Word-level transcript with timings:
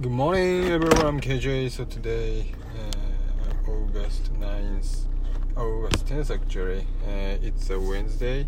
Good 0.00 0.12
morning, 0.12 0.68
everyone. 0.68 1.04
I'm 1.04 1.20
KJ. 1.20 1.72
So 1.72 1.84
today, 1.84 2.52
uh, 2.78 3.68
August 3.68 4.32
9th, 4.34 5.06
August 5.56 6.06
10th 6.06 6.30
actually, 6.32 6.86
uh, 7.04 7.42
it's 7.42 7.68
a 7.70 7.80
Wednesday. 7.80 8.46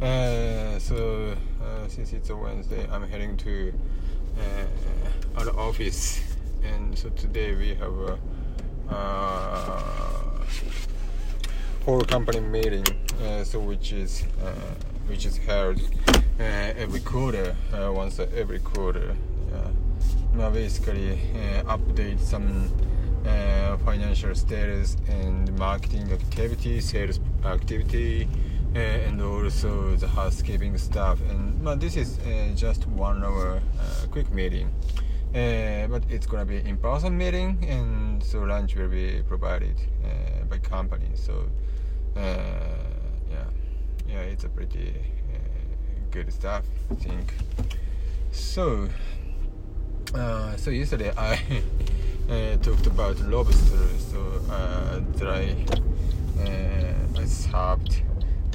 Uh, 0.00 0.78
so 0.78 1.34
uh, 1.60 1.88
since 1.88 2.12
it's 2.12 2.30
a 2.30 2.36
Wednesday, 2.36 2.86
I'm 2.88 3.02
heading 3.02 3.36
to 3.38 3.74
uh, 4.38 5.40
our 5.40 5.50
office, 5.58 6.22
and 6.62 6.96
so 6.96 7.08
today 7.08 7.52
we 7.56 7.74
have 7.74 7.92
a 7.92 8.18
uh, 8.90 10.44
whole 11.84 12.02
company 12.02 12.38
meeting. 12.38 12.86
So 13.42 13.58
which 13.58 13.92
is 13.92 14.22
which 15.08 15.26
is 15.26 15.36
held 15.36 15.80
every 16.38 17.00
quarter, 17.00 17.56
once 17.72 18.20
every 18.20 18.60
quarter. 18.60 19.16
Basically 20.32 21.12
uh, 21.12 21.76
update 21.76 22.18
some 22.18 22.72
uh, 23.26 23.76
financial 23.78 24.34
status 24.34 24.96
and 25.08 25.56
marketing 25.58 26.10
activity, 26.12 26.80
sales 26.80 27.20
activity, 27.44 28.28
uh, 28.74 28.78
and 28.78 29.22
also 29.22 29.94
the 29.96 30.08
housekeeping 30.08 30.76
stuff. 30.76 31.20
And 31.28 31.80
this 31.80 31.96
is 31.96 32.18
just 32.58 32.86
one 32.88 33.22
hour 33.22 33.60
quick 34.10 34.32
meeting. 34.32 34.72
Uh, 35.34 35.86
but 35.86 36.02
it's 36.08 36.26
gonna 36.26 36.44
be 36.44 36.56
in-person 36.56 37.16
meeting, 37.16 37.64
and 37.68 38.22
so 38.22 38.40
lunch 38.40 38.74
will 38.74 38.88
be 38.88 39.22
provided 39.28 39.76
uh, 40.04 40.44
by 40.46 40.58
company. 40.58 41.10
So 41.14 41.48
uh, 42.16 42.20
yeah, 43.30 43.44
yeah, 44.08 44.20
it's 44.20 44.44
a 44.44 44.48
pretty 44.48 44.94
good 46.10 46.32
stuff, 46.32 46.64
I 46.90 46.94
think. 46.94 47.32
So 48.32 48.88
uh, 50.14 50.56
so 50.56 50.70
yesterday 50.70 51.12
I 51.16 51.38
uh, 52.30 52.56
talked 52.58 52.86
about 52.86 53.18
lobster. 53.20 53.86
So 53.98 54.40
uh, 54.50 55.00
that 55.16 55.28
I 55.28 55.54
uh, 56.42 57.26
served 57.26 58.02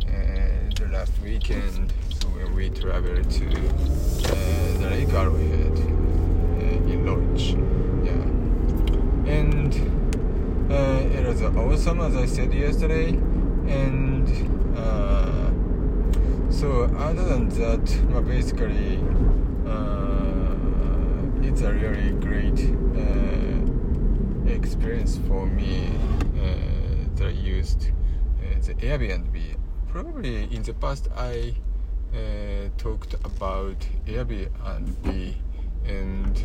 uh, 0.04 0.12
the 0.76 0.90
last 0.92 1.14
weekend. 1.24 1.94
So 2.10 2.28
when 2.30 2.54
we 2.56 2.70
traveled 2.70 3.30
to 3.30 3.50
the 4.80 4.90
Lake 4.90 5.14
Arrowhead 5.14 5.78
in 6.90 7.06
Lodge, 7.06 7.54
yeah, 8.06 9.32
and 9.34 9.74
it 11.14 11.26
was 11.26 11.42
awesome 11.42 12.02
as 12.02 12.16
I 12.16 12.26
said 12.26 12.54
yesterday, 12.54 13.10
and. 13.68 14.26
So 16.50 16.84
other 16.98 17.26
than 17.26 17.50
that, 17.50 18.02
well, 18.10 18.22
basically, 18.22 18.98
it's 21.56 21.64
a 21.64 21.72
really 21.72 22.12
great 22.20 22.60
uh, 23.00 24.52
experience 24.52 25.18
for 25.26 25.46
me 25.46 25.88
uh, 26.36 27.16
that 27.16 27.28
I 27.28 27.30
used 27.30 27.92
uh, 28.42 28.60
the 28.60 28.74
Airbnb. 28.74 29.56
Probably 29.88 30.54
in 30.54 30.64
the 30.64 30.74
past 30.74 31.08
I 31.16 31.56
uh, 32.14 32.18
talked 32.78 33.14
about 33.24 33.78
Airbnb, 34.06 35.36
and 35.86 36.44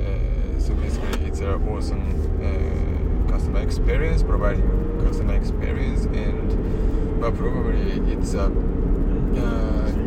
uh, 0.00 0.58
so 0.60 0.74
basically 0.74 1.26
it's 1.26 1.38
an 1.38 1.68
awesome 1.68 2.10
uh, 2.42 3.30
customer 3.30 3.60
experience, 3.60 4.24
providing 4.24 4.68
customer 5.06 5.34
experience, 5.34 6.06
and 6.06 7.20
but 7.20 7.36
probably 7.36 8.00
it's 8.12 8.34
a 8.34 8.48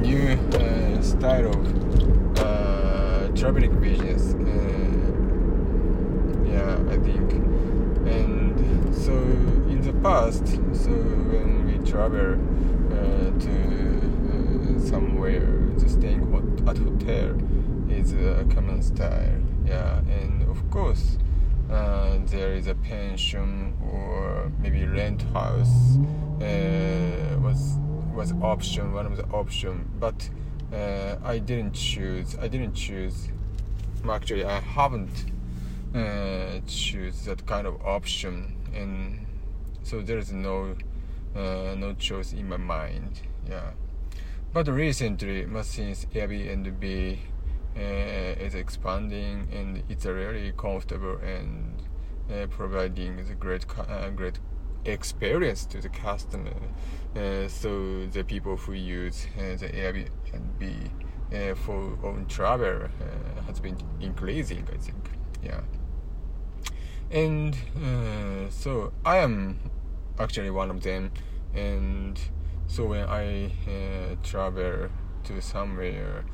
new 0.01 0.37
style 1.01 1.47
of 1.47 1.86
traveling 3.47 3.79
business. 3.79 4.33
Uh, 4.33 4.39
yeah, 6.51 6.75
I 6.91 6.97
think. 6.97 7.31
And 8.05 8.59
so 8.93 9.13
in 9.71 9.81
the 9.81 9.93
past, 10.03 10.45
so 10.73 10.91
when 11.31 11.65
we 11.65 11.77
travel 11.89 12.33
uh, 12.91 13.31
to 13.45 13.53
uh, 14.33 14.79
somewhere, 14.85 15.47
the 15.77 15.87
staying 15.87 16.23
at 16.67 16.77
hotel 16.77 17.37
is 17.89 18.11
a 18.11 18.45
common 18.53 18.81
style. 18.81 19.39
Yeah, 19.65 19.99
and 19.99 20.41
of 20.49 20.69
course. 20.69 21.17
Uh, 21.71 22.19
there 22.27 22.53
is 22.53 22.67
a 22.67 22.75
pension 22.75 23.73
or 23.91 24.49
maybe 24.61 24.85
rent 24.85 25.21
house 25.33 25.97
uh, 26.39 27.37
was 27.41 27.75
was 28.15 28.31
option 28.41 28.93
one 28.93 29.05
of 29.05 29.17
the 29.17 29.25
option 29.33 29.85
but 29.99 30.29
uh, 30.73 31.15
I 31.23 31.39
didn't 31.39 31.73
choose 31.73 32.37
I 32.39 32.47
didn't 32.47 32.73
choose 32.73 33.29
actually 34.09 34.45
I 34.45 34.59
haven't 34.59 35.25
uh, 35.95 36.59
choose 36.67 37.25
that 37.25 37.45
kind 37.45 37.67
of 37.67 37.81
option 37.85 38.55
and 38.73 39.25
so 39.83 40.01
there 40.01 40.17
is 40.17 40.31
no 40.31 40.75
uh, 41.35 41.75
no 41.77 41.93
choice 41.97 42.33
in 42.33 42.49
my 42.49 42.57
mind 42.57 43.21
yeah. 43.49 43.71
But 44.53 44.67
recently 44.67 45.45
since 45.63 46.05
Airbnb 46.05 47.17
uh, 47.75 47.79
is 47.79 48.55
expanding 48.55 49.47
and 49.51 49.83
it's 49.89 50.05
really 50.05 50.51
comfortable 50.57 51.17
and 51.17 51.81
uh, 52.31 52.47
providing 52.47 53.25
the 53.25 53.35
great 53.35 53.65
uh, 53.77 54.09
great 54.09 54.39
experience 54.85 55.65
to 55.65 55.81
the 55.81 55.89
customer. 55.89 56.53
Uh, 57.15 57.47
so 57.47 58.05
the 58.07 58.23
people 58.23 58.57
who 58.57 58.73
use 58.73 59.27
uh, 59.37 59.55
the 59.57 59.69
Airbnb 59.69 60.89
uh, 61.33 61.55
for 61.55 61.97
own 62.03 62.25
travel 62.27 62.83
uh, 62.83 63.41
has 63.47 63.59
been 63.59 63.77
increasing, 63.99 64.67
I 64.73 64.77
think. 64.77 65.09
Yeah. 65.43 65.61
And 67.11 67.55
uh, 67.75 68.49
so 68.49 68.93
I 69.05 69.17
am 69.17 69.59
actually 70.19 70.51
one 70.51 70.69
of 70.69 70.81
them. 70.83 71.11
And 71.53 72.19
so 72.67 72.85
when 72.85 73.07
I 73.07 73.45
uh, 73.45 74.15
travel 74.23 74.89
to 75.23 75.41
somewhere, 75.41 76.25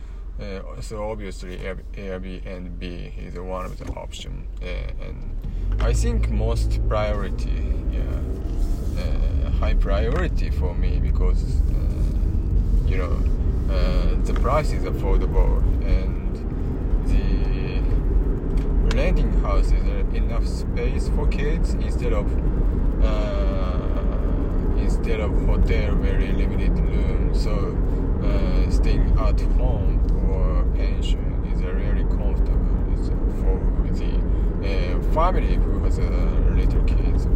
so 0.82 1.09
obviously 1.09 1.58
Airbnb 1.58 3.18
is 3.18 3.40
one 3.40 3.66
of 3.66 3.78
the 3.78 3.86
option, 3.94 4.48
uh, 4.62 5.06
and 5.06 5.32
I 5.80 5.94
think 5.94 6.30
most 6.30 6.80
priority, 6.90 7.72
uh, 8.98 9.50
high 9.59 9.74
priority 9.74 10.50
for 10.50 10.74
me 10.76 11.00
because 11.00 11.62
uh, 11.72 12.88
you 12.88 12.98
know 12.98 13.18
uh, 13.74 14.16
the 14.26 14.34
price 14.34 14.72
is 14.72 14.84
affordable 14.84 15.62
and 15.86 16.36
the 17.08 17.82
renting 18.96 19.32
house 19.42 19.72
is 19.72 19.84
enough 20.16 20.46
space 20.46 21.09
for 21.09 21.28
kids 21.28 21.74
instead 21.74 22.14
of 22.14 22.26
uh, 23.03 23.44
instead 24.78 25.20
of 25.20 25.32
hotel 25.46 25.96
very 25.96 26.32
limited 26.32 26.78
room. 26.80 27.34
So 27.34 27.76
uh, 28.24 28.70
staying 28.70 29.18
at 29.20 29.40
home 29.58 30.00
or 30.30 30.64
pension 30.76 31.44
is 31.52 31.62
really 31.64 32.03
comfortable 32.03 32.74
for 33.42 33.59
the 33.94 34.14
uh, 34.64 35.14
family 35.14 35.56
who 35.56 35.80
has 35.84 36.00
little 36.00 36.84
kids 36.84 37.28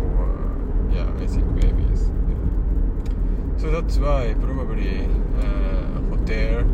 yeah 0.98 1.24
I 1.24 1.28
think 1.28 1.48
babies. 1.62 2.02
Yeah. 2.30 3.60
So 3.62 3.66
that's 3.72 3.98
why 3.98 4.36
probably 4.40 5.06
uh, 5.42 6.02
hotel 6.10 6.66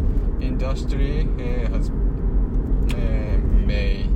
industry 0.42 1.28
uh, 1.40 1.70
has 1.74 1.90
uh, 1.90 3.38
may 3.68 4.10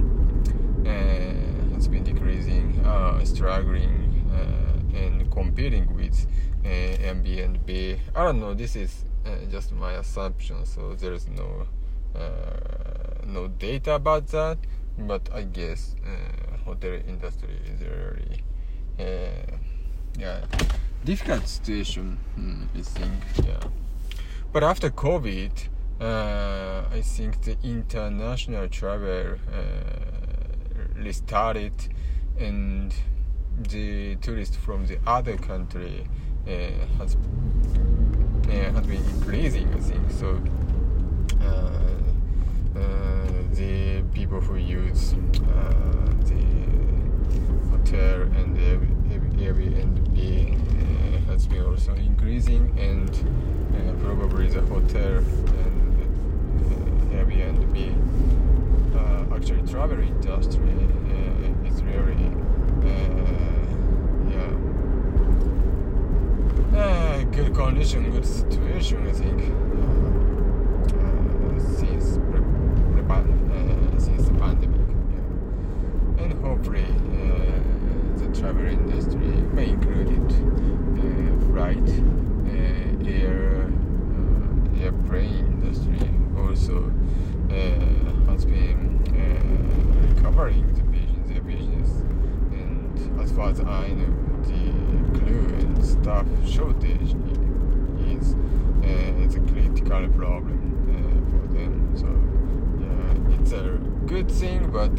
uh, 0.85 1.73
has 1.73 1.87
been 1.87 2.03
decreasing, 2.03 2.79
uh, 2.85 3.23
struggling, 3.25 3.95
uh, 4.31 4.97
and 4.97 5.31
competing 5.31 5.85
with 5.95 6.27
uh, 6.65 6.67
Airbnb. 6.67 7.99
I 8.15 8.23
don't 8.23 8.39
know. 8.39 8.53
This 8.53 8.75
is 8.75 9.05
uh, 9.25 9.29
just 9.49 9.71
my 9.73 9.93
assumption, 9.93 10.65
so 10.65 10.95
there's 10.95 11.27
no 11.27 11.67
uh, 12.15 13.25
no 13.25 13.47
data 13.47 13.95
about 13.95 14.27
that. 14.27 14.57
But 14.97 15.29
I 15.33 15.43
guess 15.43 15.95
uh, 16.03 16.57
hotel 16.65 16.99
industry 17.07 17.59
is 17.71 17.81
really 17.81 18.41
uh, 18.99 19.55
yeah 20.17 20.41
difficult 21.07 21.47
situation. 21.47 22.17
Hmm, 22.35 22.63
I 22.75 22.81
think 22.81 23.13
yeah. 23.45 23.59
But 24.51 24.63
after 24.63 24.89
COVID, 24.89 25.51
uh, 26.01 26.83
I 26.91 27.01
think 27.01 27.41
the 27.43 27.55
international 27.63 28.67
travel 28.67 29.35
uh, 29.35 31.01
restarted, 31.01 31.73
and 32.37 32.93
the 33.69 34.17
tourists 34.17 34.57
from 34.57 34.85
the 34.87 34.99
other 35.07 35.37
country 35.37 36.05
uh, 36.45 36.51
has 36.97 37.15
uh, 37.15 38.51
has 38.51 38.85
been 38.85 39.03
increasing. 39.15 39.73
I 39.73 39.79
think 39.79 40.11
so. 40.11 40.41
And 52.37 53.09
uh, 53.73 53.93
probably 54.03 54.47
the 54.47 54.61
hotel 54.61 55.17
and 55.17 55.97
uh, 56.61 57.15
Airbnb 57.15 57.75
uh, 58.95 59.35
actually 59.35 59.63
travel 59.67 59.99
industry 59.99 60.69
uh, 60.69 61.67
is 61.67 61.81
really 61.81 62.31
yeah 64.29 64.51
good 67.31 67.55
condition, 67.55 68.11
good 68.11 68.25
situation. 68.25 69.07
I 69.07 69.11
think 69.13 69.41
since 71.79 72.17
pre- 72.17 72.41
pre- 73.01 73.99
since 73.99 74.27
the 74.27 74.33
pandemic, 74.37 74.81
yeah. 75.09 76.23
and 76.23 76.33
hopefully 76.43 76.85
the 78.17 78.27
travel 78.39 78.65
industry 78.67 79.27
may 79.53 79.69
include 79.69 80.09
it, 80.11 80.31
flight, 81.51 81.89
air, 83.07 83.69
airplane 84.81 85.45
industry 85.45 85.99
also 86.37 86.91
uh, 87.49 87.53
has 88.31 88.45
been 88.45 89.01
uh, 89.09 90.13
recovering 90.15 90.65
the 90.73 90.83
business, 90.83 91.27
their 91.29 91.41
business. 91.41 91.89
And 92.51 93.19
as 93.21 93.26
far 93.37 93.49
as 93.51 93.59
I 93.59 93.89
know, 93.89 94.13
the 94.45 94.73
crew 95.19 95.45
and 95.59 95.85
staff 95.85 96.25
shortage 96.43 97.15
is 98.09 98.33
uh, 98.33 99.23
it's 99.23 99.35
a 99.35 99.39
critical 99.41 100.09
problem 100.09 100.59
uh, 100.89 101.21
for 101.29 101.43
them. 101.53 101.71
So 101.95 102.07
yeah, 102.81 103.39
it's 103.39 103.51
a 103.51 103.77
good 104.07 104.31
thing, 104.31 104.71
but 104.71 104.97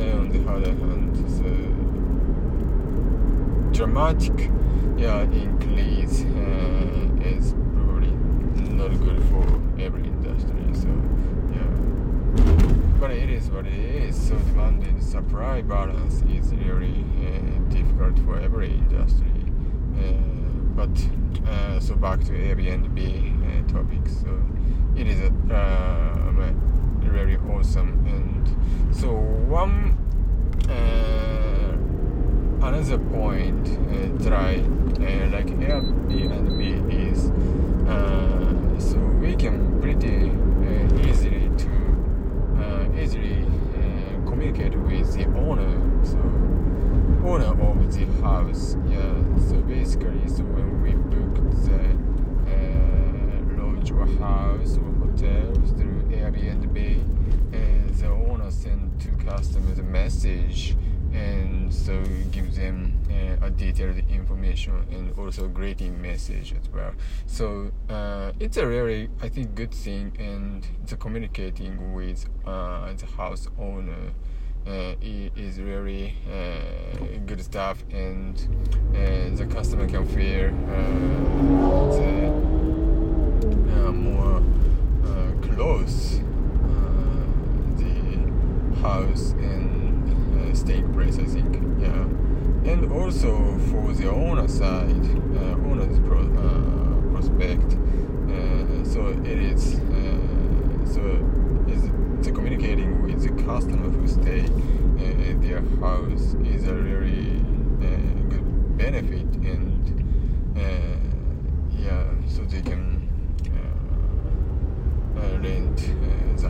uh, 0.00 0.18
on 0.18 0.30
the 0.30 0.50
other 0.50 0.72
hand, 0.72 1.14
it's 1.26 1.40
a 1.40 1.52
dramatic 3.76 4.50
yeah 4.96 5.22
increase 5.22 6.22
uh, 6.22 7.28
is 7.36 7.52
probably 7.74 8.12
not 8.72 8.98
good 8.98 9.22
for 9.24 9.44
every 9.78 10.04
industry. 10.04 10.72
So 10.72 10.88
yeah, 11.52 11.70
but 12.98 13.10
it 13.10 13.28
is 13.28 13.50
what 13.50 13.66
it 13.66 13.74
is. 13.74 14.16
So 14.28 14.36
demand 14.36 14.84
and 14.84 15.02
supply 15.02 15.60
balance 15.60 16.22
is 16.22 16.54
really 16.54 17.04
uh, 17.26 17.63
difficult 17.74 18.18
for 18.24 18.38
every 18.38 18.70
industry. 18.72 19.26
Uh, 19.98 20.12
but 20.78 20.94
uh, 21.48 21.80
so 21.80 21.94
back 21.96 22.20
to 22.20 22.32
Airbnb 22.32 22.98
uh, 22.98 23.72
topic. 23.72 24.08
So 24.08 24.30
it 24.96 25.06
is 25.06 25.20
a 25.20 25.28
um, 25.28 27.00
really 27.02 27.36
awesome 27.36 27.90
and 28.06 28.94
so 28.94 29.12
one 29.12 29.98
another 32.62 32.98
point 32.98 33.68
uh, 33.68 34.24
that 34.24 34.32
I 34.32 34.56
uh, 34.56 35.30
like 35.30 35.46
Airbnb 35.46 36.63
lodge 53.94 54.10
or 54.10 54.18
house 54.18 54.76
or 54.76 55.06
hotels 55.06 55.70
through 55.72 56.02
Airbnb 56.10 56.76
and 57.52 57.94
the 57.94 58.08
owner 58.08 58.50
send 58.50 59.00
to 59.00 59.08
customers 59.24 59.78
a 59.78 59.82
message 59.82 60.76
and 61.12 61.72
so 61.72 62.02
give 62.32 62.54
them 62.56 62.98
uh, 63.08 63.46
a 63.46 63.50
detailed 63.50 63.98
information 64.10 64.84
and 64.90 65.16
also 65.16 65.46
greeting 65.46 66.00
message 66.02 66.54
as 66.60 66.68
well. 66.70 66.92
So 67.26 67.70
uh, 67.88 68.32
it's 68.40 68.56
a 68.56 68.66
really 68.66 69.08
i 69.22 69.28
think 69.28 69.54
good 69.54 69.72
thing 69.72 70.12
and 70.18 70.66
the 70.86 70.96
communicating 70.96 71.94
with 71.94 72.26
uh, 72.46 72.92
the 72.94 73.06
house 73.06 73.48
owner. 73.58 74.12
Uh, 74.66 74.94
is 75.02 75.60
really 75.60 76.14
uh, 76.32 77.18
good 77.26 77.38
stuff 77.44 77.84
and 77.90 78.48
uh, 78.94 79.36
the 79.36 79.44
customer 79.52 79.86
can 79.86 80.06
feel 80.06 80.50
the 81.92 82.83
more 83.92 84.42
close 85.42 86.20
the 87.76 88.80
house 88.80 89.32
and 89.32 90.56
staying 90.56 90.92
place, 90.92 91.18
I 91.18 91.24
think. 91.24 91.54
Yeah, 91.80 92.70
and 92.70 92.92
also 92.92 93.58
for 93.70 93.92
the 93.92 94.10
owner 94.10 94.48
side, 94.48 95.04
uh, 95.36 95.68
owner's 95.68 95.98
pro, 96.00 96.20
uh, 96.20 97.12
prospect. 97.12 97.76
Uh, 98.30 98.84
so 98.84 99.06
it 99.24 99.38
is 99.38 99.74
uh, 99.74 100.86
so 100.86 101.00
is 101.68 101.82
the 102.24 102.32
communicating 102.32 103.02
with 103.02 103.22
the 103.22 103.42
customer 103.44 103.90
who 103.90 104.08
stay 104.08 104.40
uh, 104.40 105.30
at 105.30 105.42
their 105.42 105.60
house 105.80 106.34
is 106.44 106.66
a 106.66 106.74
really 106.74 107.36
uh, 107.80 108.28
good 108.28 108.78
benefit 108.78 109.26
and 109.44 109.70
yeah, 111.78 112.02
so 112.26 112.42
they 112.44 112.62
can 112.62 112.94
rent 115.42 115.76
the 116.38 116.48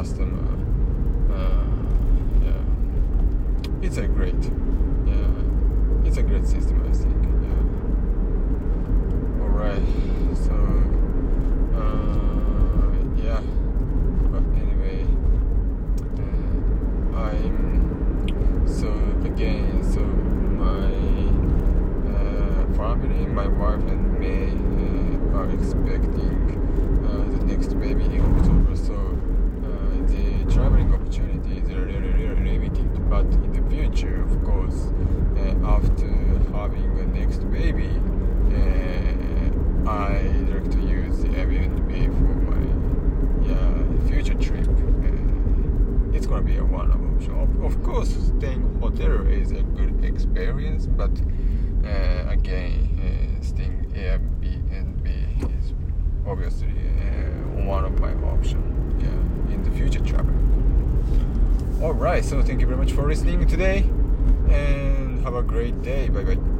house 0.00 0.12
to 0.12 0.24
customer 0.24 0.50
it's 3.82 3.96
a 3.96 4.06
great, 4.06 4.34
yeah, 5.06 5.26
it's 6.04 6.16
a 6.18 6.22
great 6.22 6.46
system, 6.46 6.80
I 6.88 6.92
think. 6.92 7.24
Yeah. 7.42 7.64
All 9.42 9.48
right, 9.48 9.82
so 10.36 10.54
uh, 11.74 12.92
yeah, 13.16 13.40
but 14.30 14.44
anyway, 14.60 15.06
uh, 16.18 17.18
I'm 17.18 18.66
so 18.68 18.90
again, 19.24 19.82
so 19.82 20.00
my 20.60 20.92
uh, 22.14 22.64
family, 22.76 23.26
my 23.26 23.48
wife 23.48 23.82
and 23.88 24.18
me 24.20 24.52
uh, 25.32 25.38
are 25.38 25.50
expecting 25.50 26.36
uh, 27.08 27.38
the 27.38 27.44
next 27.46 27.70
baby 27.80 28.04
in 28.04 28.20
October, 28.36 28.76
so 28.76 28.94
uh, 29.64 29.68
the 30.06 30.44
traveling 30.52 30.92
opportunities 30.94 31.68
are 31.70 31.84
really, 31.86 32.10
really 32.10 32.58
limited, 32.58 33.10
but 33.10 33.26
future, 33.90 34.22
of 34.22 34.44
course, 34.44 34.88
uh, 35.36 35.66
after 35.66 36.08
having 36.52 36.98
a 36.98 37.06
next 37.06 37.38
baby, 37.50 37.90
uh, 38.54 39.90
I 39.90 40.22
like 40.48 40.70
to 40.70 40.80
use 40.80 41.18
the 41.22 41.28
Airbnb 41.28 42.06
for 42.18 42.34
my 42.50 42.62
yeah, 43.48 44.08
future 44.08 44.34
trip. 44.34 44.68
Uh, 44.68 46.16
it's 46.16 46.26
gonna 46.26 46.42
be 46.42 46.56
a 46.58 46.64
one 46.64 46.92
option. 46.92 47.32
Of, 47.40 47.64
of 47.64 47.82
course, 47.82 48.10
staying 48.38 48.78
hotel 48.80 49.26
is 49.26 49.50
a 49.52 49.62
good 49.62 50.04
experience, 50.04 50.86
but 50.86 51.10
uh, 51.84 52.28
again, 52.28 52.98
uh, 53.00 53.44
staying 53.44 53.92
Airbnb 53.94 55.06
is 55.58 55.72
obviously 56.26 56.68
uh, 56.68 57.64
one 57.64 57.84
of 57.84 57.98
my 57.98 58.12
options 58.28 59.02
yeah, 59.02 59.54
in 59.54 59.62
the 59.64 59.70
future 59.72 60.04
travel. 60.04 60.34
Alright, 61.82 62.09
so 62.22 62.42
thank 62.42 62.60
you 62.60 62.66
very 62.66 62.78
much 62.78 62.92
for 62.92 63.06
listening 63.06 63.46
today 63.46 63.78
and 64.48 65.22
have 65.24 65.34
a 65.34 65.42
great 65.42 65.82
day. 65.82 66.08
Bye 66.08 66.24
bye. 66.24 66.59